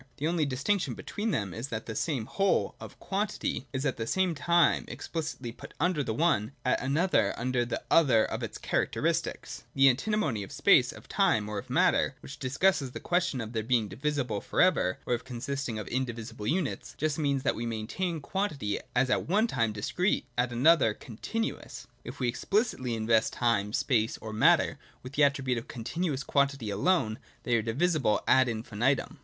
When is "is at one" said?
3.71-4.33